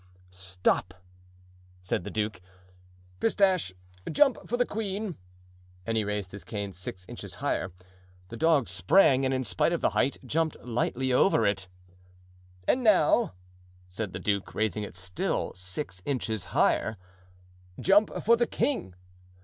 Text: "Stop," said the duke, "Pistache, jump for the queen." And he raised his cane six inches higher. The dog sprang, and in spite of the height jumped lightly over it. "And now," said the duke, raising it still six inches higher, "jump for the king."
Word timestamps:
"Stop," 0.31 0.95
said 1.83 2.03
the 2.03 2.09
duke, 2.09 2.41
"Pistache, 3.19 3.71
jump 4.11 4.39
for 4.49 4.57
the 4.57 4.65
queen." 4.65 5.15
And 5.85 5.95
he 5.95 6.03
raised 6.03 6.31
his 6.31 6.43
cane 6.43 6.71
six 6.71 7.05
inches 7.07 7.35
higher. 7.35 7.71
The 8.29 8.35
dog 8.35 8.67
sprang, 8.67 9.25
and 9.25 9.31
in 9.31 9.43
spite 9.43 9.73
of 9.73 9.81
the 9.81 9.91
height 9.91 10.17
jumped 10.25 10.57
lightly 10.63 11.13
over 11.13 11.45
it. 11.45 11.67
"And 12.67 12.83
now," 12.83 13.33
said 13.87 14.11
the 14.11 14.17
duke, 14.19 14.55
raising 14.55 14.81
it 14.81 14.97
still 14.97 15.53
six 15.53 16.01
inches 16.03 16.45
higher, 16.45 16.97
"jump 17.79 18.09
for 18.23 18.35
the 18.35 18.47
king." 18.47 18.95